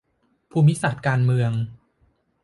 [0.51, 1.51] ภูมิศาสตร์การเมือง